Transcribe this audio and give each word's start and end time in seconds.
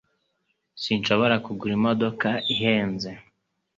Sinshobora 0.83 1.35
kugura 1.45 1.73
imodoka 1.79 2.27
ihenze 2.53 3.09